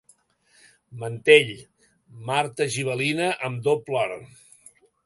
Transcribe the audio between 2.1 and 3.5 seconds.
marta gibelina,